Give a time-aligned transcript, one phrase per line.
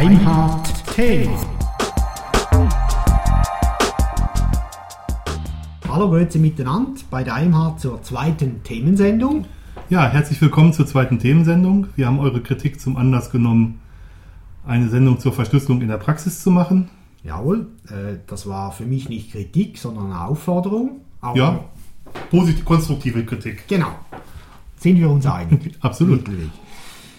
[0.00, 1.38] Deimhardt Thema.
[5.90, 9.44] Hallo Grüezi miteinander bei Deimhardt zur zweiten Themensendung.
[9.90, 11.88] Ja, herzlich willkommen zur zweiten Themensendung.
[11.96, 13.82] Wir haben eure Kritik zum Anlass genommen,
[14.66, 16.88] eine Sendung zur Verschlüsselung in der Praxis zu machen.
[17.22, 21.02] Jawohl, äh, das war für mich nicht Kritik, sondern eine Aufforderung.
[21.20, 21.64] Aber ja,
[22.30, 23.68] positiv, konstruktive Kritik.
[23.68, 23.90] Genau.
[24.78, 25.76] Sind wir uns einig?
[25.82, 26.24] Absolut.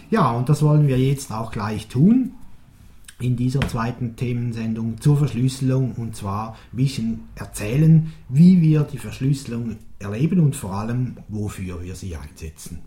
[0.09, 2.31] Ja, und das wollen wir jetzt auch gleich tun
[3.21, 9.77] in dieser zweiten Themensendung zur Verschlüsselung und zwar ein bisschen erzählen, wie wir die Verschlüsselung
[9.99, 12.79] erleben und vor allem, wofür wir sie einsetzen.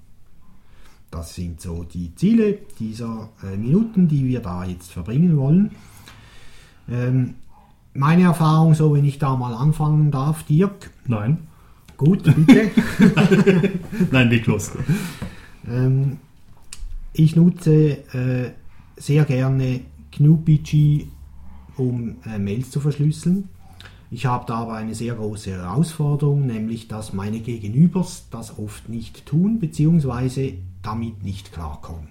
[1.10, 5.70] Das sind so die Ziele dieser äh, Minuten, die wir da jetzt verbringen wollen.
[6.90, 7.34] Ähm,
[7.94, 10.90] meine Erfahrung, so wenn ich da mal anfangen darf, Dirk.
[11.06, 11.46] Nein.
[11.96, 12.70] Gut, bitte.
[14.10, 14.72] Nein, leg los.
[15.70, 16.18] Ähm,
[17.12, 18.50] ich nutze äh,
[18.96, 19.82] sehr gerne
[20.16, 21.06] GnuPG,
[21.76, 23.48] um äh, Mails zu verschlüsseln.
[24.10, 29.26] Ich habe da aber eine sehr große Herausforderung, nämlich dass meine Gegenübers das oft nicht
[29.26, 30.58] tun bzw.
[30.82, 32.08] damit nicht klarkommen.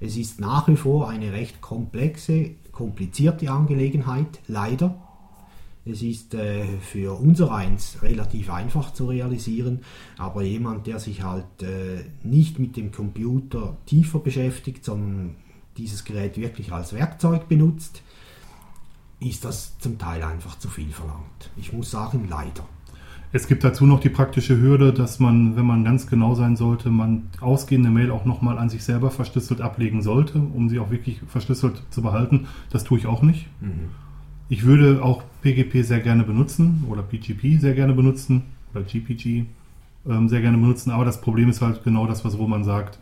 [0.00, 5.00] Es ist nach wie vor eine recht komplexe, komplizierte Angelegenheit, leider.
[5.84, 9.80] Es ist äh, für unser eins relativ einfach zu realisieren,
[10.16, 15.36] aber jemand, der sich halt äh, nicht mit dem Computer tiefer beschäftigt, sondern
[15.76, 18.02] dieses Gerät wirklich als Werkzeug benutzt,
[19.20, 21.50] ist das zum Teil einfach zu viel verlangt.
[21.56, 22.64] Ich muss sagen, leider.
[23.34, 26.90] Es gibt dazu noch die praktische Hürde, dass man, wenn man ganz genau sein sollte,
[26.90, 31.20] man ausgehende Mail auch nochmal an sich selber verschlüsselt ablegen sollte, um sie auch wirklich
[31.26, 32.46] verschlüsselt zu behalten.
[32.68, 33.46] Das tue ich auch nicht.
[33.62, 33.88] Mhm.
[34.50, 38.42] Ich würde auch PGP sehr gerne benutzen oder PGP sehr gerne benutzen
[38.74, 39.46] oder GPG
[40.06, 42.98] ähm, sehr gerne benutzen, aber das Problem ist halt genau das, was Roman sagt.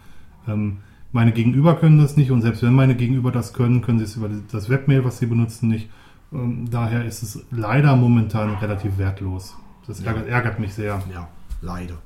[0.46, 0.76] Ähm,
[1.12, 4.16] meine Gegenüber können das nicht und selbst wenn meine Gegenüber das können, können sie es
[4.16, 5.88] über das Webmail, was sie benutzen, nicht.
[6.32, 9.56] Ähm, daher ist es leider momentan relativ wertlos.
[9.86, 10.34] Das ärgert, ja.
[10.34, 11.02] ärgert mich sehr.
[11.12, 11.28] Ja,
[11.60, 11.96] leider.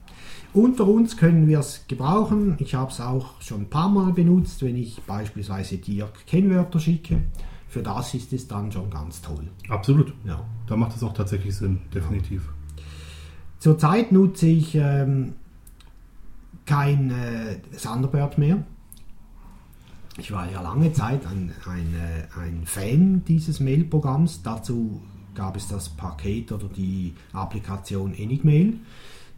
[0.54, 2.54] Unter uns können wir es gebrauchen.
[2.58, 7.24] Ich habe es auch schon ein paar Mal benutzt, wenn ich beispielsweise dir Kennwörter schicke.
[7.68, 9.48] Für das ist es dann schon ganz toll.
[9.68, 10.14] Absolut.
[10.24, 10.44] Ja.
[10.68, 12.46] Da macht es auch tatsächlich Sinn, definitiv.
[12.46, 12.82] Ja.
[13.58, 15.32] Zurzeit nutze ich ähm,
[16.66, 18.64] kein äh, Thunderbird mehr
[20.18, 24.42] ich war ja lange Zeit ein, ein, äh, ein Fan dieses Mail-Programms.
[24.42, 25.00] Dazu
[25.34, 28.74] gab es das Paket oder die Applikation Enigmail,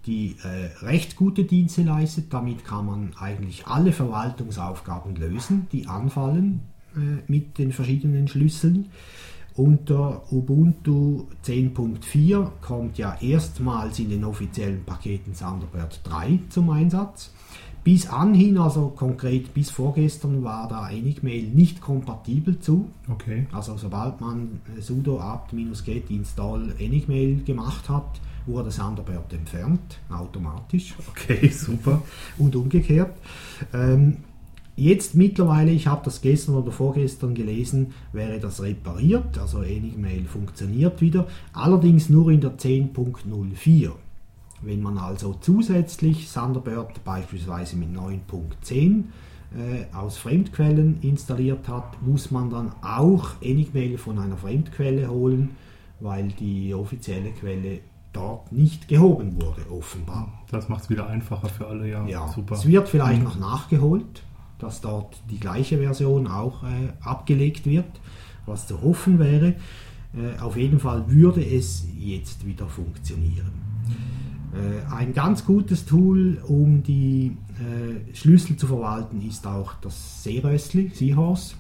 [0.04, 2.32] die äh, recht gute Dienste leistet.
[2.32, 6.60] Damit kann man eigentlich alle Verwaltungsaufgaben lösen, die anfallen
[6.94, 8.90] äh, mit den verschiedenen Schlüsseln.
[9.54, 17.32] Unter Ubuntu 10.4 kommt ja erstmals in den offiziellen Paketen Thunderbird 3 zum Einsatz.
[17.86, 22.88] Bis anhin, also konkret bis vorgestern, war da Enigmail nicht kompatibel zu.
[23.08, 23.46] Okay.
[23.52, 30.96] Also sobald man sudo apt-get install Enigmail gemacht hat, wurde Thunderbird entfernt, automatisch.
[31.10, 32.02] Okay, super.
[32.38, 33.16] Und umgekehrt.
[33.72, 34.16] Ähm,
[34.74, 41.00] jetzt mittlerweile, ich habe das gestern oder vorgestern gelesen, wäre das repariert, also Enigmail funktioniert
[41.00, 43.92] wieder, allerdings nur in der 10.04.
[44.62, 49.04] Wenn man also zusätzlich Thunderbird beispielsweise mit 9.10
[49.54, 55.50] äh, aus Fremdquellen installiert hat, muss man dann auch Enigmail von einer Fremdquelle holen,
[56.00, 57.80] weil die offizielle Quelle
[58.12, 60.42] dort nicht gehoben wurde, offenbar.
[60.50, 62.06] Das macht es wieder einfacher für alle, ja.
[62.06, 62.54] ja super.
[62.54, 63.24] Es wird vielleicht mhm.
[63.24, 64.22] noch nachgeholt,
[64.58, 68.00] dass dort die gleiche Version auch äh, abgelegt wird,
[68.46, 69.54] was zu hoffen wäre.
[70.14, 73.52] Äh, auf jeden Fall würde es jetzt wieder funktionieren.
[74.56, 80.90] Äh, ein ganz gutes Tool, um die äh, Schlüssel zu verwalten, ist auch das Seeröstli,
[80.94, 81.54] Seahorse.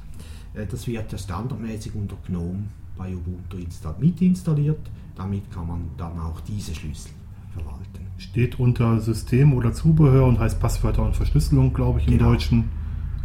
[0.54, 2.64] Äh, das wird ja standardmäßig unter GNOME
[2.96, 3.58] bei Ubuntu
[4.00, 4.90] mit installiert.
[5.14, 7.10] Damit kann man dann auch diese Schlüssel
[7.52, 8.06] verwalten.
[8.18, 12.30] Steht unter System oder Zubehör und heißt Passwörter und Verschlüsselung, glaube ich, im genau.
[12.30, 12.70] Deutschen.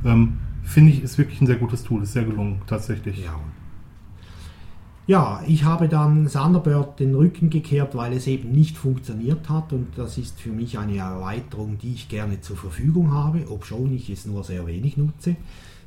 [0.03, 3.23] Ähm, Finde ich, ist wirklich ein sehr gutes Tool, ist sehr gelungen, tatsächlich.
[3.23, 3.39] Ja,
[5.07, 9.97] ja, ich habe dann Thunderbird den Rücken gekehrt, weil es eben nicht funktioniert hat und
[9.97, 14.25] das ist für mich eine Erweiterung, die ich gerne zur Verfügung habe, obschon ich es
[14.25, 15.35] nur sehr wenig nutze.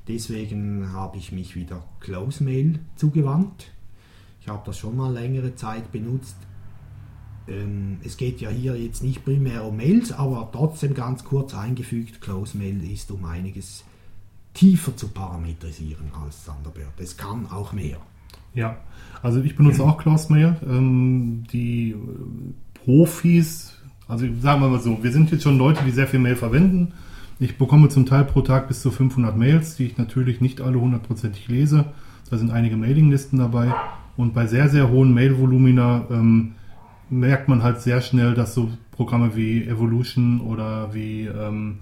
[0.09, 3.71] Deswegen habe ich mich wieder CloseMail zugewandt.
[4.41, 6.37] Ich habe das schon mal längere Zeit benutzt.
[7.49, 12.21] Ähm, es geht ja hier jetzt nicht primär um Mails, aber trotzdem ganz kurz eingefügt,
[12.21, 13.85] CloseMail ist um einiges
[14.53, 16.93] tiefer zu parametrisieren als Thunderbird.
[16.99, 17.99] Es kann auch mehr.
[18.55, 18.77] Ja,
[19.23, 20.57] also ich benutze auch Cloudmail.
[20.67, 21.95] Ähm, die
[22.85, 26.37] Profis, also sagen wir mal so, wir sind jetzt schon Leute, die sehr viel Mail
[26.37, 26.93] verwenden.
[27.41, 30.81] Ich bekomme zum Teil pro Tag bis zu 500 Mails, die ich natürlich nicht alle
[30.81, 31.87] hundertprozentig lese.
[32.31, 33.75] Da sind einige Mailinglisten dabei.
[34.17, 36.53] Und bei sehr, sehr hohen Mailvolumina ähm,
[37.11, 41.79] merkt man halt sehr schnell, dass so Programme wie Evolution oder wie ähm,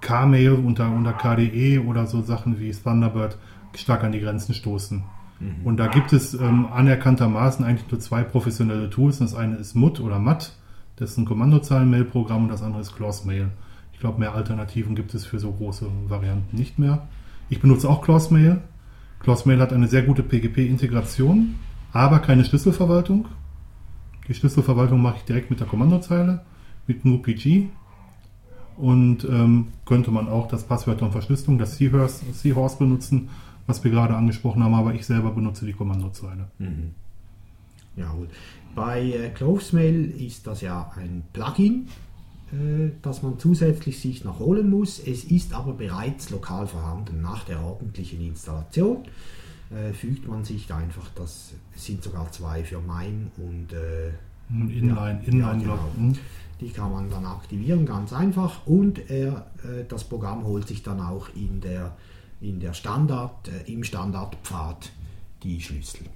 [0.00, 3.36] K-Mail unter, unter KDE oder so Sachen wie Thunderbird
[3.74, 5.02] stark an die Grenzen stoßen.
[5.40, 5.66] Mhm.
[5.66, 9.18] Und da gibt es ähm, anerkanntermaßen eigentlich nur zwei professionelle Tools.
[9.18, 10.52] Das eine ist MUT oder MAT,
[10.96, 13.50] das ist ein Kommandozeilen-Mail-Programm und das andere ist Clause-Mail.
[13.92, 17.08] Ich glaube, mehr Alternativen gibt es für so große Varianten nicht mehr.
[17.48, 18.60] Ich benutze auch Clause-Mail.
[19.20, 21.56] Clause-Mail hat eine sehr gute PGP-Integration,
[21.92, 23.26] aber keine Schlüsselverwaltung.
[24.28, 26.42] Die Schlüsselverwaltung mache ich direkt mit der Kommandozeile,
[26.86, 27.68] mit NuPG.
[28.76, 33.28] Und ähm, könnte man auch das Passwörter und Verschlüsselung, das Seahorse benutzen,
[33.66, 36.48] was wir gerade angesprochen haben, aber ich selber benutze die Kommandozeile.
[36.58, 36.92] Mhm.
[37.96, 38.28] Ja, gut.
[38.74, 41.88] Bei äh, Clovesmail ist das ja ein Plugin,
[42.52, 44.98] äh, das man zusätzlich sich noch holen muss.
[44.98, 47.22] Es ist aber bereits lokal vorhanden.
[47.22, 49.04] Nach der ordentlichen Installation
[49.70, 54.10] äh, fügt man sich einfach, das sind sogar zwei für Main und äh,
[54.50, 55.78] Inline, ja, Inline ja, genau.
[55.96, 56.14] Mhm.
[56.60, 58.66] Die kann man dann aktivieren, ganz einfach.
[58.66, 61.96] Und er, äh, das Programm holt sich dann auch in der,
[62.44, 64.92] in der Standard, äh, im Standardpfad
[65.42, 66.06] die Schlüssel.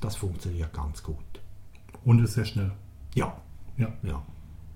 [0.00, 1.16] Das funktioniert ganz gut.
[2.04, 2.72] Und ist sehr schnell.
[3.14, 3.36] Ja.
[3.76, 3.88] Ja.
[4.02, 4.22] ja.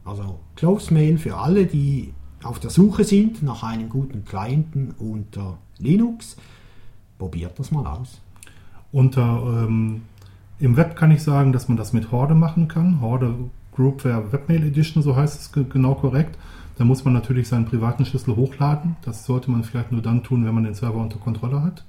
[0.05, 2.13] Also Close Mail für alle, die
[2.43, 6.37] auf der Suche sind nach einem guten Clienten unter Linux.
[7.19, 8.21] Probiert das mal aus.
[8.93, 10.03] Unter ähm,
[10.61, 13.01] im Web kann ich sagen, dass man das mit Horde machen kann.
[13.01, 13.35] Horde
[13.75, 16.39] Groupware Webmail Edition, so heißt es genau korrekt.
[16.77, 18.97] Da muss man natürlich seinen privaten Schlüssel hochladen.
[19.03, 21.85] Das sollte man vielleicht nur dann tun, wenn man den Server unter Kontrolle hat.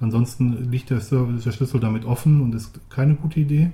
[0.00, 3.72] Ansonsten liegt der, Server, der Schlüssel damit offen und ist keine gute Idee.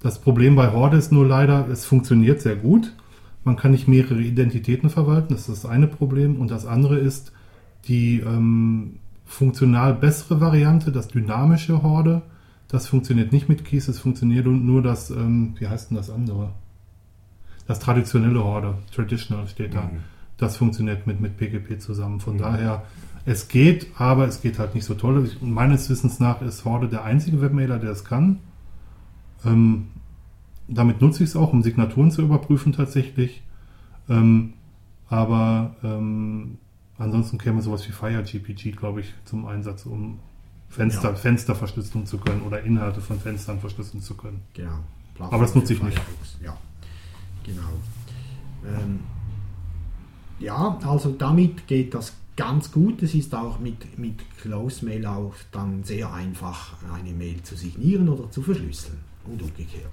[0.00, 2.92] Das Problem bei Horde ist nur leider, es funktioniert sehr gut.
[3.44, 6.40] Man kann nicht mehrere Identitäten verwalten, das ist das eine Problem.
[6.40, 7.32] Und das andere ist
[7.86, 12.22] die ähm, funktional bessere Variante, das dynamische Horde.
[12.68, 16.50] Das funktioniert nicht mit Keys, es funktioniert nur das, ähm, wie heißt denn das andere?
[17.66, 19.82] Das traditionelle Horde, Traditional steht da.
[19.82, 20.00] Mhm.
[20.36, 22.20] Das funktioniert mit, mit PGP zusammen.
[22.20, 22.38] Von mhm.
[22.38, 22.82] daher,
[23.24, 25.24] es geht, aber es geht halt nicht so toll.
[25.26, 28.40] Ich, meines Wissens nach ist Horde der einzige Webmailer, der es kann.
[29.44, 29.88] Ähm,
[30.68, 33.42] damit nutze ich es auch, um Signaturen zu überprüfen tatsächlich.
[34.08, 34.54] Ähm,
[35.08, 36.58] aber ähm,
[36.98, 40.18] ansonsten käme sowas wie FireGPG, glaube ich, zum Einsatz, um
[40.68, 41.14] Fenster, ja.
[41.14, 44.40] Fenster verschlüsseln zu können oder Inhalte von Fenstern verschlüsseln zu können.
[44.54, 44.78] Genau.
[45.18, 46.00] Aber das nutze ich nicht.
[46.42, 46.56] Ja,
[47.44, 47.72] genau.
[48.66, 49.00] Ähm,
[50.38, 53.02] ja, also damit geht das ganz gut.
[53.02, 58.08] Es ist auch mit, mit Close Mail auch dann sehr einfach, eine Mail zu signieren
[58.08, 59.90] oder zu verschlüsseln und umgekehrt.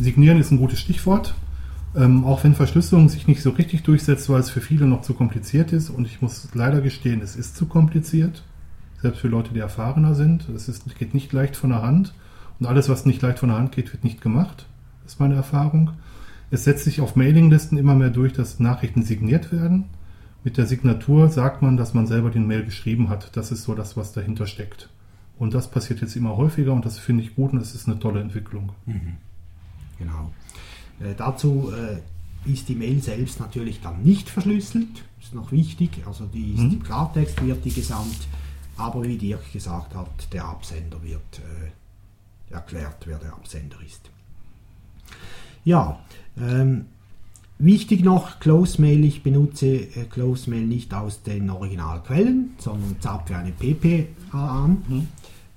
[0.00, 1.34] Signieren ist ein gutes Stichwort.
[1.94, 5.12] Ähm, auch wenn Verschlüsselung sich nicht so richtig durchsetzt, weil es für viele noch zu
[5.12, 5.90] kompliziert ist.
[5.90, 8.42] Und ich muss leider gestehen, es ist zu kompliziert.
[9.02, 10.48] Selbst für Leute, die erfahrener sind.
[10.48, 12.14] Es ist, geht nicht leicht von der Hand.
[12.58, 14.66] Und alles, was nicht leicht von der Hand geht, wird nicht gemacht.
[15.02, 15.90] Das ist meine Erfahrung.
[16.52, 19.86] Es setzt sich auf Mailinglisten immer mehr durch, dass Nachrichten signiert werden.
[20.44, 23.34] Mit der Signatur sagt man, dass man selber den Mail geschrieben hat.
[23.38, 24.90] Das ist so das, was dahinter steckt.
[25.38, 27.98] Und das passiert jetzt immer häufiger und das finde ich gut und das ist eine
[27.98, 28.72] tolle Entwicklung.
[28.84, 29.16] Mhm.
[29.98, 30.30] Genau.
[31.00, 36.26] Äh, dazu äh, ist die Mail selbst natürlich dann nicht verschlüsselt, ist noch wichtig, also
[36.26, 36.72] die ist mhm.
[36.72, 38.28] im Klartext wird die gesandt,
[38.76, 41.40] aber wie Dirk gesagt hat, der Absender wird
[42.50, 44.10] äh, erklärt, wer der Absender ist.
[45.64, 45.98] Ja,
[46.40, 46.86] ähm,
[47.58, 53.36] wichtig noch, Close Mail, ich benutze äh, Close Mail nicht aus den Originalquellen, sondern zapfe
[53.36, 54.82] eine PP an.
[54.88, 55.08] Mhm.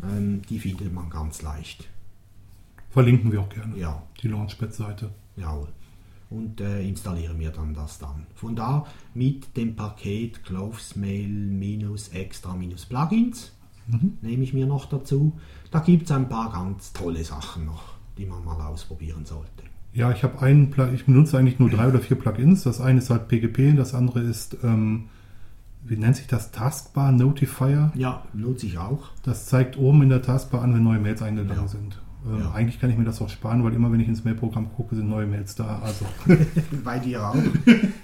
[0.04, 1.88] Ähm, die findet man ganz leicht.
[2.90, 3.78] Verlinken wir auch gerne.
[3.78, 4.04] Ja.
[4.22, 5.12] Die Launchpad-Seite.
[5.36, 5.68] Jawohl.
[6.30, 8.26] Und äh, installiere mir dann das dann.
[8.36, 13.52] Von da mit dem Paket Clovesmail minus extra minus Plugins
[13.88, 14.18] mhm.
[14.22, 15.34] nehme ich mir noch dazu.
[15.72, 19.64] Da gibt es ein paar ganz tolle Sachen noch, die man mal ausprobieren sollte.
[19.96, 22.64] Ja, ich habe einen, ich benutze eigentlich nur drei oder vier Plugins.
[22.64, 25.06] Das eine ist halt PGP, das andere ist, ähm,
[25.86, 27.94] wie nennt sich das, Taskbar Notifier?
[27.96, 29.12] Ja, nutze ich auch.
[29.24, 31.68] Das zeigt oben in der Taskbar an, wenn neue Mails eingegangen ja.
[31.70, 32.02] sind.
[32.26, 32.52] Ähm, ja.
[32.52, 35.08] Eigentlich kann ich mir das auch sparen, weil immer wenn ich ins Mailprogramm gucke, sind
[35.08, 35.80] neue Mails da.
[35.80, 36.06] Also.
[36.84, 37.36] Bei dir auch.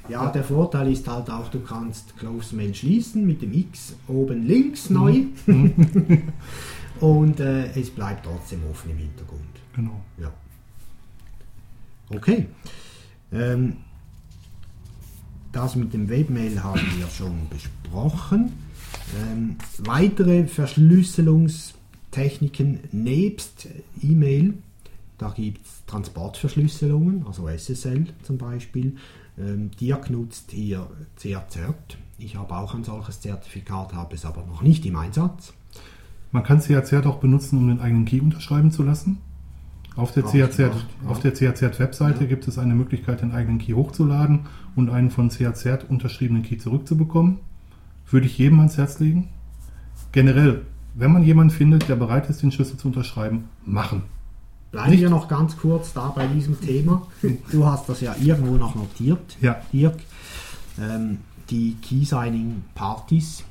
[0.07, 4.47] Ja, der Vorteil ist halt auch, du kannst Close Mail schließen mit dem X oben
[4.47, 4.95] links mhm.
[4.95, 5.23] neu.
[5.45, 5.73] Mhm.
[7.01, 9.41] Und äh, es bleibt trotzdem offen im Hintergrund.
[9.75, 9.99] Genau.
[10.17, 10.31] Ja.
[12.15, 12.47] Okay.
[13.31, 13.77] Ähm,
[15.51, 18.53] das mit dem Webmail haben wir schon besprochen.
[19.19, 21.73] Ähm, weitere Verschlüsselungs-
[22.11, 23.67] Techniken nebst
[24.01, 24.53] E-Mail.
[25.17, 28.97] Da gibt es Transportverschlüsselungen, also SSL zum Beispiel.
[29.37, 31.97] Ähm, Dirk nutzt hier CRCert.
[32.17, 35.53] Ich habe auch ein solches Zertifikat, habe es aber noch nicht im Einsatz.
[36.31, 39.19] Man kann CRCert auch benutzen, um den eigenen Key unterschreiben zu lassen.
[39.95, 41.09] Auf der CRCert, ja.
[41.09, 42.29] auf der CRCert Webseite ja.
[42.29, 44.41] gibt es eine Möglichkeit, den eigenen Key hochzuladen
[44.75, 47.39] und einen von CRCert unterschriebenen Key zurückzubekommen.
[48.09, 49.29] Würde ich jedem ans Herz legen.
[50.11, 50.61] Generell,
[50.93, 54.03] wenn man jemanden findet, der bereit ist, den Schlüssel zu unterschreiben, machen.
[54.71, 57.07] Bleiben wir noch ganz kurz da bei diesem Thema.
[57.51, 59.61] Du hast das ja irgendwo noch notiert, ja.
[59.73, 59.99] Dirk.
[60.79, 61.17] Ähm,
[61.49, 63.43] die Key-Signing-Partys,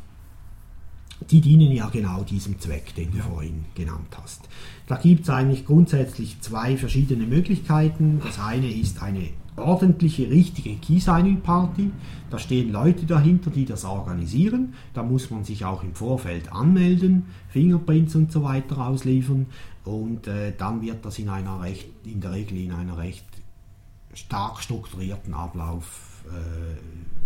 [1.29, 3.25] die dienen ja genau diesem Zweck, den du ja.
[3.25, 4.49] vorhin genannt hast.
[4.87, 8.21] Da gibt es eigentlich grundsätzlich zwei verschiedene Möglichkeiten.
[8.25, 11.91] Das eine ist eine ordentliche, richtige Key-Signing-Party.
[12.31, 14.75] Da stehen Leute dahinter, die das organisieren.
[14.95, 19.47] Da muss man sich auch im Vorfeld anmelden, Fingerprints und so weiter ausliefern.
[19.85, 23.25] Und äh, dann wird das in einer recht, in der Regel in einer recht
[24.15, 27.20] stark strukturierten Ablauf äh,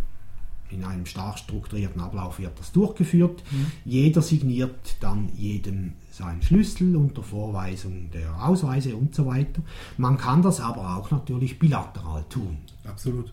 [0.71, 3.42] in einem stark strukturierten Ablauf wird das durchgeführt.
[3.50, 3.66] Mhm.
[3.85, 9.62] Jeder signiert dann jedem seinen Schlüssel unter Vorweisung der Ausweise und so weiter.
[9.97, 12.59] Man kann das aber auch natürlich bilateral tun.
[12.85, 13.33] Absolut.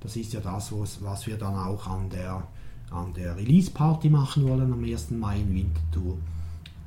[0.00, 2.46] Das ist ja das, was wir dann auch an der,
[2.90, 5.12] an der Release-Party machen wollen am 1.
[5.12, 6.18] Mai in Winterthur.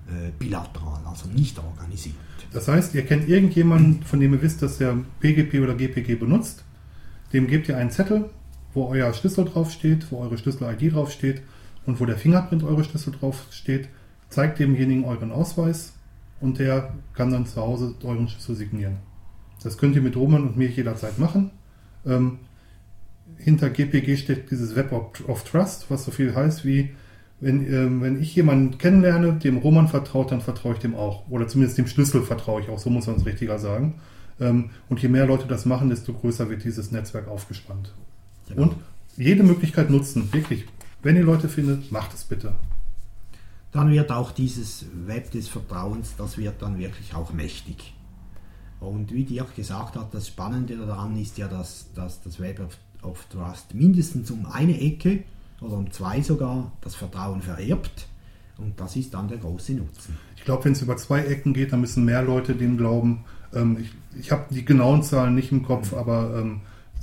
[0.07, 2.15] Äh, bilateral, also nicht organisiert.
[2.53, 6.63] Das heißt, ihr kennt irgendjemanden, von dem ihr wisst, dass er PGP oder GPG benutzt.
[7.33, 8.29] Dem gebt ihr einen Zettel,
[8.77, 11.41] wo euer Schlüssel draufsteht, wo eure Schlüssel-ID draufsteht
[11.88, 13.89] und wo der Fingerprint eures Schlüssel draufsteht,
[14.29, 15.93] zeigt demjenigen euren Ausweis
[16.39, 18.98] und der kann dann zu Hause euren Schlüssel signieren.
[19.63, 21.50] Das könnt ihr mit Roman und mir jederzeit machen.
[22.05, 22.38] Ähm,
[23.38, 26.91] hinter GPG steht dieses Web of Trust, was so viel heißt wie,
[27.39, 31.27] wenn, ähm, wenn ich jemanden kennenlerne, dem Roman vertraut, dann vertraue ich dem auch.
[31.29, 33.96] Oder zumindest dem Schlüssel vertraue ich auch, so muss man es richtiger sagen.
[34.39, 37.93] Ähm, und je mehr Leute das machen, desto größer wird dieses Netzwerk aufgespannt.
[38.48, 38.63] Genau.
[38.63, 38.75] Und
[39.16, 40.66] jede Möglichkeit nutzen, wirklich.
[41.01, 42.54] Wenn ihr Leute findet, macht es bitte.
[43.72, 47.94] Dann wird auch dieses Web des Vertrauens, das wird dann wirklich auch mächtig.
[48.80, 52.77] Und wie Dirk gesagt hat, das Spannende daran ist ja, dass, dass das Web of,
[53.01, 55.24] of Trust mindestens um eine Ecke
[55.62, 58.08] oder um zwei sogar das Vertrauen vererbt.
[58.58, 60.18] Und das ist dann der große Nutzen.
[60.36, 63.25] Ich glaube, wenn es über zwei Ecken geht, dann müssen mehr Leute dem glauben.
[63.54, 65.98] Ähm, ich ich habe die genauen Zahlen nicht im Kopf, mhm.
[65.98, 66.62] aber ähm,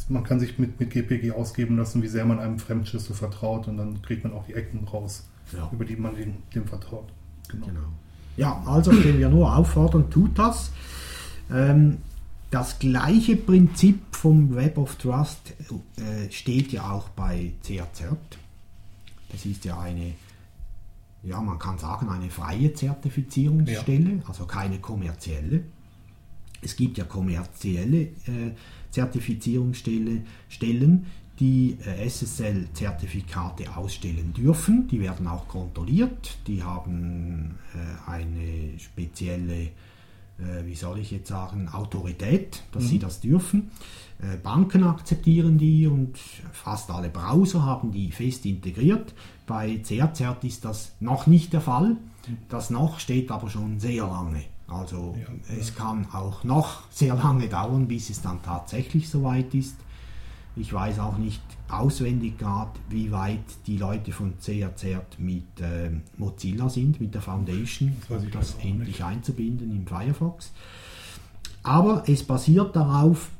[0.09, 3.79] man kann sich mit, mit GPG ausgeben lassen, wie sehr man einem Fremdschlüssel vertraut und
[3.79, 5.69] dann kriegt man auch die Ecken raus, ja.
[5.73, 7.09] über die man dem, dem vertraut.
[7.49, 7.67] Genau.
[7.67, 7.81] genau.
[8.37, 10.71] Ja, also können wir nur auffordern, tut das.
[11.51, 11.99] Ähm,
[12.51, 15.55] das gleiche Prinzip vom Web of Trust
[15.97, 18.39] äh, steht ja auch bei CRCert.
[19.31, 20.15] Das ist ja eine,
[21.23, 24.23] ja, man kann sagen, eine freie Zertifizierungsstelle, ja.
[24.29, 25.65] also keine kommerzielle.
[26.65, 28.53] Es gibt ja kommerzielle äh,
[28.91, 31.07] Zertifizierungsstellen,
[31.41, 34.87] die äh, SSL-Zertifikate ausstellen dürfen.
[34.89, 36.39] Die werden auch kontrolliert.
[36.47, 39.71] Die haben äh, eine spezielle, äh,
[40.65, 42.89] wie soll ich jetzt sagen, Autorität, dass mhm.
[42.89, 43.71] sie das dürfen.
[44.43, 46.17] Banken akzeptieren die und
[46.53, 49.13] fast alle Browser haben die fest integriert.
[49.45, 51.97] Bei CRCert ist das noch nicht der Fall.
[52.49, 54.45] Das noch steht aber schon sehr lange.
[54.75, 55.75] Also ja, es ja.
[55.75, 59.77] kann auch noch sehr lange dauern, bis es dann tatsächlich soweit ist.
[60.57, 66.69] Ich weiß auch nicht auswendig gerade, wie weit die Leute von CRCert mit äh, Mozilla
[66.69, 69.05] sind, mit der Foundation, um das endlich nicht.
[69.05, 70.53] einzubinden im Firefox.
[71.65, 73.31] Aber es basiert darauf,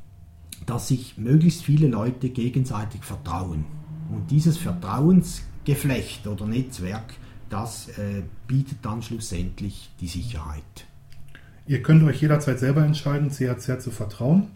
[0.65, 3.65] dass sich möglichst viele Leute gegenseitig vertrauen.
[4.11, 7.13] Und dieses Vertrauensgeflecht oder Netzwerk,
[7.49, 10.87] das äh, bietet dann schlussendlich die Sicherheit.
[11.67, 14.49] Ihr könnt euch jederzeit selber entscheiden, CHZ zu vertrauen.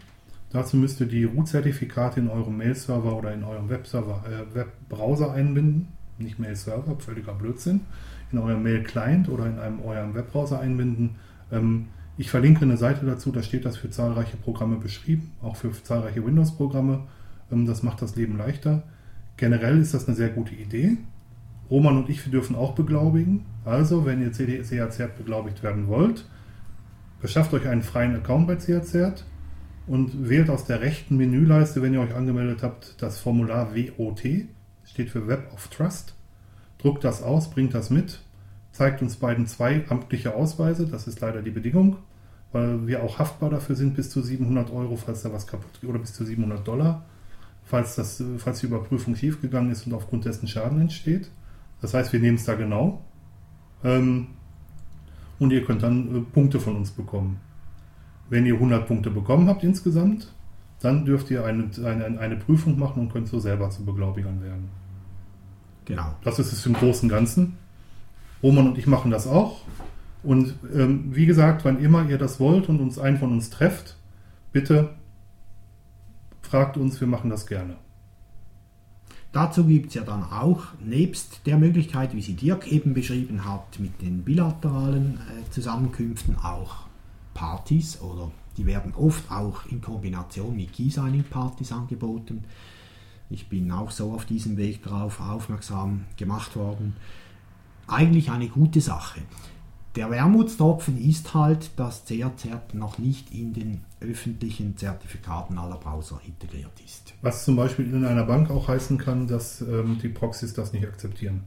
[0.50, 5.88] Dazu müsst ihr die Root-Zertifikate in eurem Mail-Server oder in eurem Webserver, äh, Webbrowser einbinden.
[6.18, 7.80] Nicht Mail-Server, völliger Blödsinn.
[8.30, 11.16] In eurem Mail-Client oder in einem eurem Webbrowser einbinden.
[11.50, 15.72] Ähm, ich verlinke eine Seite dazu, da steht das für zahlreiche Programme beschrieben, auch für
[15.72, 17.00] zahlreiche Windows-Programme.
[17.50, 18.84] Ähm, das macht das Leben leichter.
[19.36, 20.96] Generell ist das eine sehr gute Idee.
[21.70, 23.46] Roman und ich dürfen auch beglaubigen.
[23.64, 26.24] Also, wenn ihr CHZ beglaubigt werden wollt,
[27.20, 29.24] Beschafft euch einen freien Account bei CRCert
[29.86, 34.22] und wählt aus der rechten Menüleiste, wenn ihr euch angemeldet habt, das Formular WOT,
[34.84, 36.14] steht für Web of Trust.
[36.78, 38.20] Druckt das aus, bringt das mit,
[38.72, 41.96] zeigt uns beiden zwei amtliche Ausweise, das ist leider die Bedingung,
[42.52, 45.90] weil wir auch haftbar dafür sind bis zu 700 Euro, falls da was kaputt geht,
[45.90, 47.04] oder bis zu 700 Dollar,
[47.64, 51.30] falls, das, falls die Überprüfung schiefgegangen ist und aufgrund dessen Schaden entsteht.
[51.82, 53.04] Das heißt, wir nehmen es da genau.
[53.84, 54.28] Ähm,
[55.40, 57.40] und ihr könnt dann äh, Punkte von uns bekommen.
[58.28, 60.32] Wenn ihr 100 Punkte bekommen habt insgesamt,
[60.80, 64.68] dann dürft ihr eine, eine, eine Prüfung machen und könnt so selber zu Beglaubigern werden.
[65.86, 66.14] Genau.
[66.22, 67.58] Das ist es im Großen und Ganzen.
[68.42, 69.62] Roman und ich machen das auch.
[70.22, 73.96] Und ähm, wie gesagt, wann immer ihr das wollt und uns einen von uns trefft,
[74.52, 74.90] bitte
[76.42, 77.76] fragt uns, wir machen das gerne.
[79.32, 83.78] Dazu gibt es ja dann auch, nebst der Möglichkeit, wie sie Dirk eben beschrieben hat,
[83.78, 86.86] mit den bilateralen äh, Zusammenkünften auch
[87.32, 92.44] Partys oder die werden oft auch in Kombination mit Key-Signing-Partys angeboten.
[93.30, 96.96] Ich bin auch so auf diesem Weg darauf aufmerksam gemacht worden.
[97.86, 99.20] Eigentlich eine gute Sache.
[99.96, 106.80] Der Wermutstropfen ist halt, dass CRZ noch nicht in den öffentlichen Zertifikaten aller Browser integriert
[106.84, 107.12] ist.
[107.22, 110.86] Was zum Beispiel in einer Bank auch heißen kann, dass ähm, die Proxys das nicht
[110.86, 111.42] akzeptieren.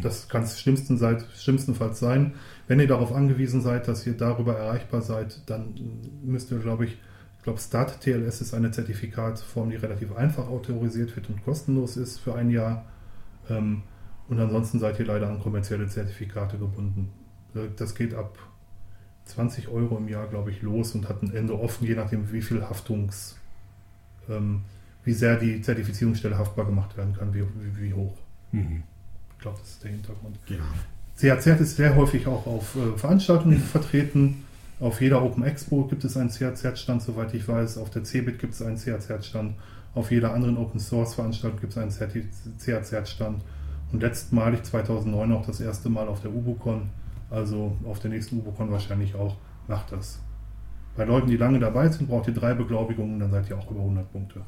[0.00, 0.98] Das kann es schlimmsten
[1.36, 2.34] schlimmstenfalls sein.
[2.66, 5.74] Wenn ihr darauf angewiesen seid, dass ihr darüber erreichbar seid, dann
[6.24, 6.98] müsst ihr, glaube ich,
[7.36, 12.18] ich glaube, Start TLS ist eine Zertifikatform, die relativ einfach autorisiert wird und kostenlos ist
[12.18, 12.86] für ein Jahr.
[13.50, 13.82] Ähm,
[14.26, 17.12] und ansonsten seid ihr leider an kommerzielle Zertifikate gebunden.
[17.54, 18.38] Äh, das geht ab
[19.26, 22.42] 20 Euro im Jahr, glaube ich, los und hat ein Ende offen, je nachdem, wie
[22.42, 23.36] viel Haftungs,
[24.28, 24.62] ähm,
[25.04, 28.16] wie sehr die Zertifizierungsstelle haftbar gemacht werden kann, wie, wie, wie hoch.
[28.52, 28.82] Mhm.
[29.32, 30.38] Ich glaube, das ist der Hintergrund.
[30.46, 30.64] Genau.
[31.18, 34.44] CAZ ist sehr häufig auch auf äh, Veranstaltungen vertreten.
[34.80, 37.78] Auf jeder Open Expo gibt es einen CAZ-Stand, soweit ich weiß.
[37.78, 39.54] Auf der CeBIT gibt es einen CAZ-Stand.
[39.94, 41.92] Auf jeder anderen Open Source Veranstaltung gibt es einen
[42.58, 43.42] CAZ-Stand.
[43.92, 46.90] Und letztmalig 2009 auch das erste Mal auf der UBUCON
[47.34, 49.36] also auf der nächsten UBOCon wahrscheinlich auch,
[49.66, 50.20] macht das.
[50.96, 53.80] Bei Leuten, die lange dabei sind, braucht ihr drei Beglaubigungen, dann seid ihr auch über
[53.80, 54.40] 100 Punkte.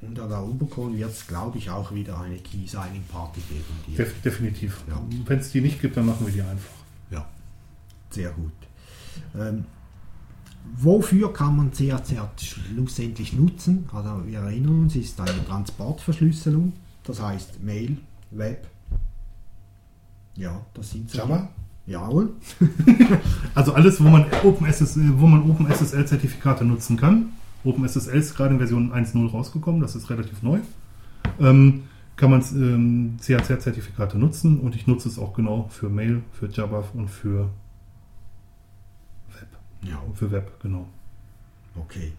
[0.00, 3.96] Und an der UBOCon wird es, glaube ich, auch wieder eine Key-Signing-Party geben.
[3.96, 4.82] Def definitiv.
[4.88, 5.02] Ja.
[5.26, 6.70] Wenn es die nicht gibt, dann machen wir die einfach.
[7.10, 7.26] Ja,
[8.10, 8.52] sehr gut.
[9.36, 9.64] Ähm,
[10.76, 13.88] wofür kann man CACert schlussendlich nutzen?
[13.92, 16.72] Also wir erinnern uns, es ist eine Transportverschlüsselung,
[17.02, 17.98] das heißt Mail,
[18.30, 18.68] Web,
[20.38, 21.18] ja, das sind sie.
[21.18, 21.48] Java?
[21.86, 22.30] Jawohl.
[23.54, 27.30] also alles, wo man OpenSSL, wo man OpenSSL-Zertifikate nutzen kann.
[27.64, 30.60] OpenSSL ist gerade in Version 1.0 rausgekommen, das ist relativ neu.
[31.40, 31.84] Ähm,
[32.16, 36.84] kann man ähm, CAC-Zertifikate nutzen und ich nutze es auch genau für Mail, für Java
[36.94, 37.48] und für
[39.32, 39.48] Web.
[39.82, 40.02] Ja.
[40.14, 40.86] Für Web, genau.
[41.76, 42.12] Okay.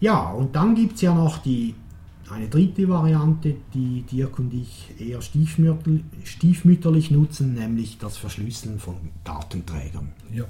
[0.00, 1.74] Ja, und dann gibt es ja noch die
[2.30, 10.12] eine dritte Variante, die Dirk und ich eher stiefmütterlich, nutzen, nämlich das Verschlüsseln von Datenträgern.
[10.32, 10.44] Ja.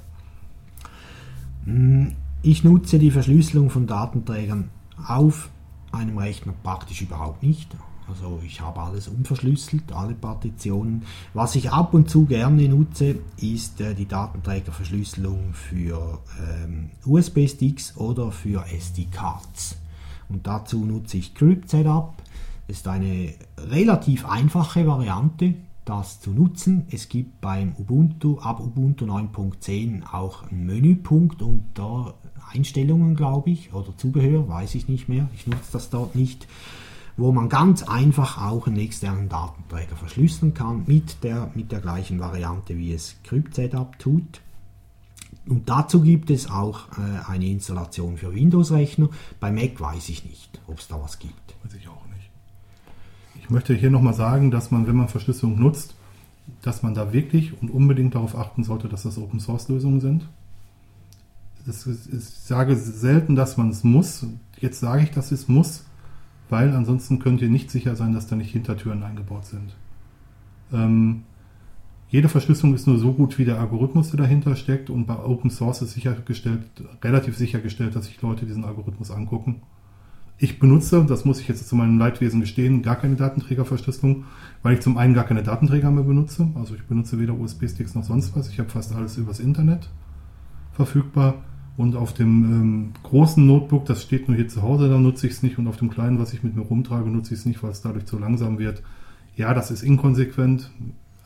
[1.65, 2.13] Hm,
[2.43, 4.69] ich nutze die Verschlüsselung von Datenträgern
[5.07, 5.49] auf
[5.91, 7.75] einem Rechner praktisch überhaupt nicht.
[8.07, 11.03] Also ich habe alles unverschlüsselt, alle Partitionen.
[11.33, 16.19] Was ich ab und zu gerne nutze, ist äh, die Datenträgerverschlüsselung für
[16.63, 19.77] ähm, USB-Sticks oder für SD-Cards.
[20.31, 22.13] Und dazu nutze ich Crypt Setup.
[22.67, 26.87] Das ist eine relativ einfache Variante, das zu nutzen.
[26.91, 32.13] Es gibt beim Ubuntu ab Ubuntu 9.10 auch einen Menüpunkt unter
[32.53, 35.29] Einstellungen, glaube ich, oder Zubehör, weiß ich nicht mehr.
[35.35, 36.47] Ich nutze das dort nicht
[37.17, 42.19] wo man ganz einfach auch einen externen Datenträger verschlüsseln kann mit der, mit der gleichen
[42.19, 44.41] Variante, wie es Crypt Setup tut.
[45.51, 49.09] Und dazu gibt es auch äh, eine Installation für Windows-Rechner.
[49.41, 51.55] Bei Mac weiß ich nicht, ob es da was gibt.
[51.61, 52.29] Weiß ich auch nicht.
[53.35, 55.93] Ich möchte hier nochmal sagen, dass man, wenn man Verschlüsselung nutzt,
[56.61, 60.25] dass man da wirklich und unbedingt darauf achten sollte, dass das Open-Source-Lösungen sind.
[61.67, 64.25] Ist, ich sage selten, dass man es muss.
[64.57, 65.83] Jetzt sage ich, dass es muss,
[66.47, 69.75] weil ansonsten könnt ihr nicht sicher sein, dass da nicht Hintertüren eingebaut sind.
[70.71, 71.23] Ähm,
[72.11, 74.89] jede Verschlüsselung ist nur so gut wie der Algorithmus, der dahinter steckt.
[74.89, 76.59] Und bei Open Source ist sichergestellt,
[77.01, 79.61] relativ sichergestellt, dass sich Leute diesen Algorithmus angucken.
[80.37, 84.25] Ich benutze, das muss ich jetzt zu meinem Leidwesen gestehen, gar keine Datenträgerverschlüsselung,
[84.61, 86.49] weil ich zum einen gar keine Datenträger mehr benutze.
[86.55, 88.49] Also ich benutze weder USB-Sticks noch sonst was.
[88.49, 89.87] Ich habe fast alles übers Internet
[90.73, 91.35] verfügbar.
[91.77, 95.33] Und auf dem ähm, großen Notebook, das steht nur hier zu Hause, da nutze ich
[95.33, 95.57] es nicht.
[95.57, 97.81] Und auf dem kleinen, was ich mit mir rumtrage, nutze ich es nicht, weil es
[97.81, 98.83] dadurch zu langsam wird.
[99.37, 100.69] Ja, das ist inkonsequent.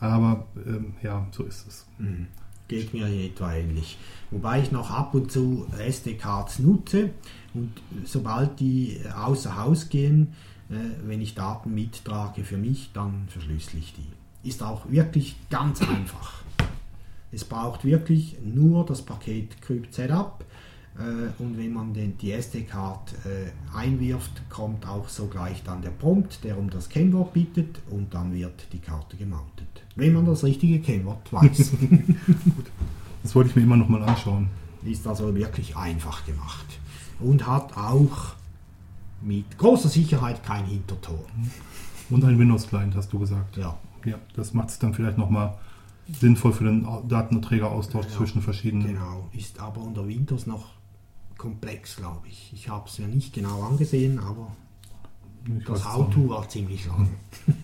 [0.00, 1.86] Aber ähm, ja, so ist es.
[1.98, 2.26] Mhm.
[2.68, 3.96] Geht mir etwa ähnlich.
[4.30, 7.10] Wobei ich noch ab und zu SD-Cards nutze
[7.54, 7.72] und
[8.04, 10.34] sobald die außer Haus gehen,
[10.68, 10.74] äh,
[11.06, 14.48] wenn ich Daten mittrage für mich, dann verschlüssel ich die.
[14.48, 16.42] Ist auch wirklich ganz einfach.
[17.32, 20.44] Es braucht wirklich nur das Paket Crypt Setup äh,
[21.38, 26.58] und wenn man den, die SD-Card äh, einwirft, kommt auch sogleich dann der Prompt, der
[26.58, 29.66] um das Kennwort bittet und dann wird die Karte gemountet.
[29.94, 31.72] Wenn man das richtige Kennwort weiß.
[31.80, 32.66] Gut.
[33.22, 34.48] Das wollte ich mir immer noch mal anschauen.
[34.84, 36.66] Ist also wirklich einfach gemacht.
[37.20, 38.34] und hat auch
[39.22, 41.24] mit großer Sicherheit kein Hintertor.
[42.08, 43.56] Und ein Windows-Client, hast du gesagt.
[43.56, 43.76] Ja.
[44.04, 45.58] Ja, das macht es dann vielleicht nochmal
[46.20, 48.86] sinnvoll für den Datenträgeraustausch Ja, zwischen verschiedenen.
[48.86, 50.75] Genau, ist aber unter Windows noch
[51.36, 52.52] komplex, glaube ich.
[52.54, 54.52] Ich habe es mir nicht genau angesehen, aber
[55.46, 57.08] Ich das How-To war ziemlich lang.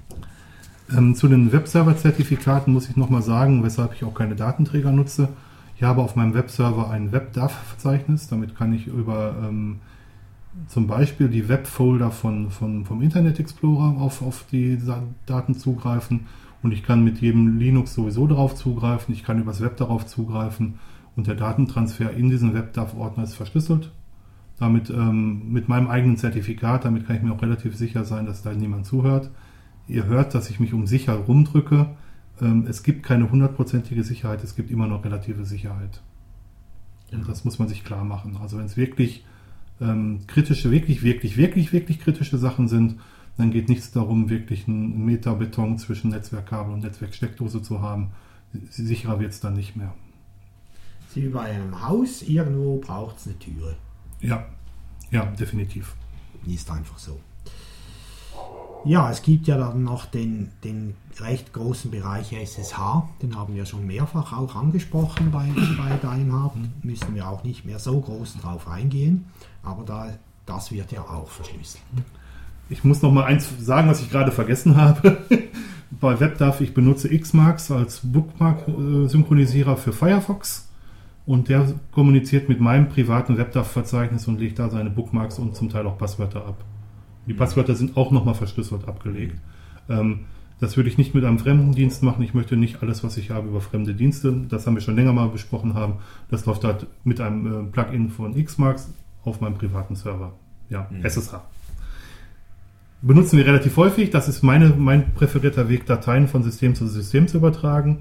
[0.95, 5.29] Ähm, zu den Webserver-Zertifikaten muss ich nochmal sagen, weshalb ich auch keine Datenträger nutze.
[5.75, 8.29] Ich habe auf meinem Webserver ein WebDAV-Verzeichnis.
[8.29, 9.81] Damit kann ich über ähm,
[10.69, 14.79] zum Beispiel die Webfolder von, von, vom Internet Explorer auf, auf die
[15.27, 16.27] Daten zugreifen.
[16.63, 19.15] Und ich kann mit jedem Linux sowieso darauf zugreifen.
[19.15, 20.79] Ich kann übers Web darauf zugreifen.
[21.17, 23.91] Und der Datentransfer in diesen WebDAV-Ordner ist verschlüsselt.
[24.59, 28.43] Damit ähm, mit meinem eigenen Zertifikat, damit kann ich mir auch relativ sicher sein, dass
[28.43, 29.31] da niemand zuhört.
[29.89, 31.87] Ihr hört, dass ich mich um sicher rumdrücke.
[32.41, 36.01] Ähm, es gibt keine hundertprozentige Sicherheit, es gibt immer noch relative Sicherheit.
[37.13, 38.39] Und das muss man sich klar machen.
[38.41, 39.25] Also wenn es wirklich
[39.81, 42.97] ähm, kritische, wirklich, wirklich, wirklich, wirklich kritische Sachen sind,
[43.37, 48.11] dann geht nichts darum, wirklich einen Meter Beton zwischen Netzwerkkabel und Netzwerksteckdose zu haben.
[48.71, 49.95] Sicherer wird es dann nicht mehr.
[51.13, 53.77] Sie wie bei einem Haus, irgendwo braucht es eine Türe.
[54.21, 54.47] Ja,
[55.11, 55.95] ja, definitiv.
[56.47, 57.21] Ist einfach so.
[58.85, 63.67] Ja, es gibt ja dann noch den, den recht großen Bereich SSH, den haben wir
[63.67, 68.67] schon mehrfach auch angesprochen bei, bei Deinhard, müssen wir auch nicht mehr so groß drauf
[68.67, 69.27] eingehen,
[69.63, 70.09] aber da,
[70.47, 71.83] das wird ja auch verschlüsselt.
[72.71, 75.19] Ich muss noch mal eins sagen, was ich gerade vergessen habe.
[76.01, 80.72] Bei WebDAV, ich benutze Xmarks als Bookmark-Synchronisierer für Firefox
[81.27, 85.87] und der kommuniziert mit meinem privaten WebDAV-Verzeichnis und legt da seine Bookmarks und zum Teil
[85.87, 86.65] auch Passwörter ab.
[87.27, 89.37] Die Passwörter sind auch nochmal verschlüsselt abgelegt.
[89.89, 90.21] Ähm,
[90.61, 92.23] das würde ich nicht mit einem fremden Dienst machen.
[92.23, 94.33] Ich möchte nicht alles, was ich habe, über fremde Dienste.
[94.49, 95.95] Das haben wir schon länger mal besprochen haben.
[96.31, 98.93] Das läuft halt mit einem äh, Plugin von Xmarks
[99.25, 100.33] auf meinem privaten Server.
[100.69, 101.41] Ja, SSH
[103.03, 104.11] benutzen wir relativ häufig.
[104.11, 107.99] Das ist meine, mein präferierter Weg, Dateien von System zu System zu übertragen.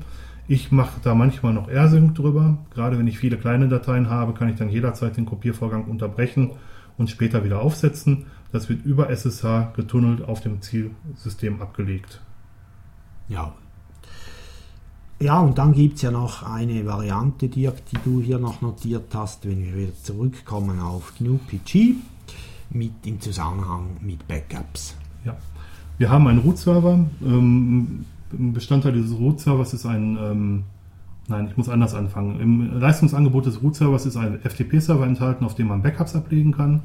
[0.48, 2.58] Ich mache da manchmal noch AirSync drüber.
[2.74, 6.52] Gerade wenn ich viele kleine Dateien habe, kann ich dann jederzeit den Kopiervorgang unterbrechen
[6.98, 8.26] und später wieder aufsetzen.
[8.52, 12.22] Das wird über SSH getunnelt auf dem Zielsystem abgelegt.
[13.30, 13.54] Ja.
[15.22, 19.14] Ja, und dann gibt es ja noch eine Variante, Dirk, die du hier noch notiert
[19.14, 21.96] hast, wenn wir wieder zurückkommen auf GNU-PG
[22.72, 24.96] mit, im Zusammenhang mit Backups.
[25.24, 25.38] Ja.
[25.98, 27.06] Wir haben einen Root-Server.
[27.22, 30.64] Ähm, ein Bestandteil dieses Root-Servers ist ein, ähm,
[31.28, 32.40] nein, ich muss anders anfangen.
[32.40, 36.82] Im Leistungsangebot des Root-Servers ist ein FTP-Server enthalten, auf dem man Backups ablegen kann.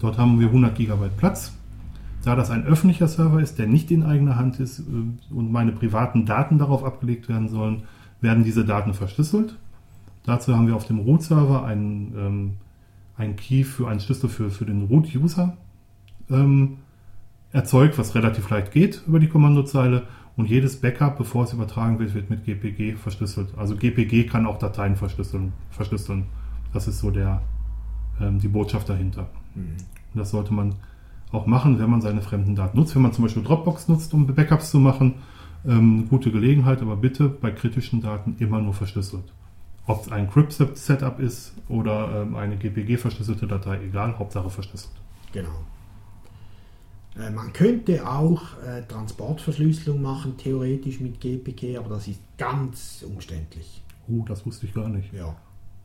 [0.00, 1.52] Dort haben wir 100 GB Platz.
[2.24, 5.72] Da das ein öffentlicher Server ist, der nicht in eigener Hand ist äh, und meine
[5.72, 7.82] privaten Daten darauf abgelegt werden sollen,
[8.20, 9.56] werden diese Daten verschlüsselt.
[10.24, 12.52] Dazu haben wir auf dem Root-Server einen, ähm,
[13.16, 15.56] einen Key für einen Schlüssel für, für den Root-User
[16.30, 16.78] ähm,
[17.50, 20.04] erzeugt, was relativ leicht geht über die Kommandozeile.
[20.36, 23.50] Und jedes Backup, bevor es übertragen wird, wird mit GPG verschlüsselt.
[23.56, 25.52] Also GPG kann auch Dateien verschlüsseln.
[25.70, 26.24] verschlüsseln.
[26.72, 27.42] Das ist so der,
[28.20, 29.28] ähm, die Botschaft dahinter.
[29.54, 30.76] Und das sollte man
[31.32, 32.94] auch machen, wenn man seine fremden Daten nutzt.
[32.94, 35.14] Wenn man zum Beispiel Dropbox nutzt, um Backups zu machen,
[35.66, 39.32] ähm, gute Gelegenheit, aber bitte bei kritischen Daten immer nur verschlüsselt.
[39.86, 44.94] Ob es ein Crypt-Setup ist oder ähm, eine GPG-verschlüsselte Datei, egal, Hauptsache verschlüsselt.
[45.32, 45.50] Genau.
[47.18, 53.82] Äh, man könnte auch äh, Transportverschlüsselung machen, theoretisch mit GPG, aber das ist ganz umständlich.
[54.08, 55.12] Uh, das wusste ich gar nicht.
[55.12, 55.36] Ja,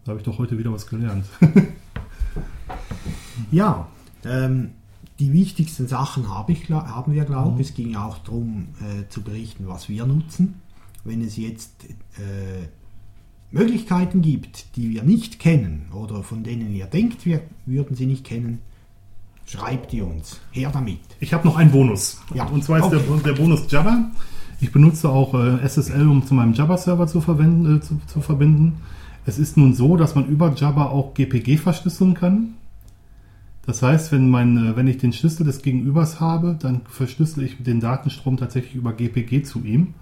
[0.03, 1.25] Da habe ich doch heute wieder was gelernt.
[3.51, 3.87] ja
[4.25, 4.71] ähm,
[5.19, 7.69] die wichtigsten Sachen habe ich, haben wir, glaube ich.
[7.69, 10.61] Es ging auch darum äh, zu berichten, was wir nutzen.
[11.03, 12.67] Wenn es jetzt äh,
[13.49, 18.25] Möglichkeiten gibt, die wir nicht kennen oder von denen ihr denkt, wir würden sie nicht
[18.25, 18.59] kennen,
[19.47, 20.39] schreibt die uns.
[20.51, 20.99] Her damit.
[21.19, 22.21] Ich habe noch einen Bonus.
[22.33, 22.99] Ja, Und zwar ist okay.
[23.07, 24.11] der, der Bonus Jabba.
[24.59, 28.81] Ich benutze auch äh, SSL, um zu meinem Jabba-Server zu, äh, zu, zu verbinden.
[29.25, 32.55] Es ist nun so, dass man über Jabba auch GPG verschlüsseln kann.
[33.65, 37.61] Das heißt, wenn, mein, äh, wenn ich den Schlüssel des Gegenübers habe, dann verschlüssel ich
[37.61, 39.93] den Datenstrom tatsächlich über GPG zu ihm.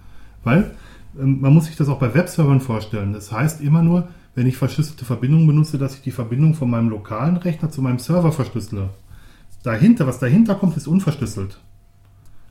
[0.44, 0.72] Weil
[1.20, 3.14] ähm, man muss sich das auch bei Webservern vorstellen.
[3.14, 6.90] Das heißt immer nur, wenn ich verschlüsselte Verbindungen benutze, dass ich die Verbindung von meinem
[6.90, 8.90] lokalen Rechner zu meinem Server verschlüssele.
[9.66, 11.60] Dahinter, was dahinter kommt, ist unverschlüsselt.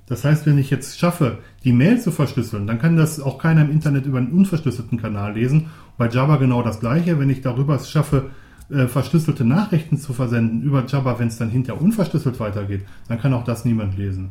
[0.07, 3.63] Das heißt, wenn ich jetzt schaffe, die Mail zu verschlüsseln, dann kann das auch keiner
[3.63, 5.67] im Internet über einen unverschlüsselten Kanal lesen.
[5.97, 7.21] Bei Java genau das gleiche.
[7.21, 8.31] Wenn ich darüber es schaffe,
[8.69, 13.33] äh, verschlüsselte Nachrichten zu versenden über Java, wenn es dann hinterher unverschlüsselt weitergeht, dann kann
[13.33, 14.31] auch das niemand lesen.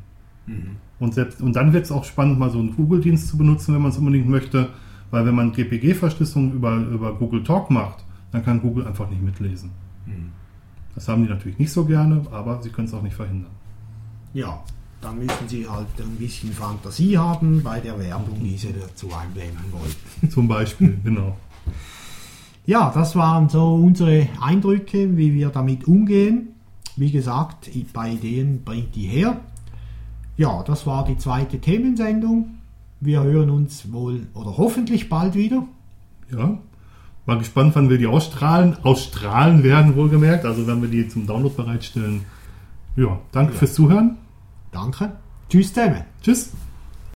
[1.00, 3.82] Und, selbst, und dann wird es auch spannend, mal so einen Google-Dienst zu benutzen, wenn
[3.82, 4.68] man es unbedingt möchte,
[5.10, 9.72] weil wenn man GPG-Verschlüsselung über, über Google Talk macht, dann kann Google einfach nicht mitlesen.
[10.96, 13.52] Das haben die natürlich nicht so gerne, aber sie können es auch nicht verhindern.
[14.34, 14.64] Ja,
[15.02, 19.72] dann müssen Sie halt ein bisschen Fantasie haben bei der Werbung, die Sie dazu einblenden
[19.72, 20.30] wollten.
[20.30, 21.36] Zum Beispiel, genau.
[22.66, 26.50] Ja, das waren so unsere Eindrücke, wie wir damit umgehen.
[26.96, 29.42] Wie gesagt, bei Ideen bringt die her.
[30.38, 32.60] Ja, das war die zweite Themensendung.
[33.02, 35.66] Wir hören uns wohl oder hoffentlich bald wieder.
[36.32, 36.58] Ja,
[37.26, 38.78] mal gespannt, wann wir die ausstrahlen.
[38.84, 40.46] Ausstrahlen werden, wohlgemerkt.
[40.46, 42.26] Also, wenn wir die zum Download bereitstellen.
[42.96, 43.60] Ja, danke Ja.
[43.60, 44.18] fürs Zuhören.
[44.72, 45.12] Danke.
[45.50, 46.04] Tschüss zusammen.
[46.22, 46.52] Tschüss.